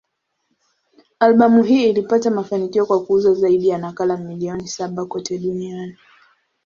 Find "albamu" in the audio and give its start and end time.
1.19-1.63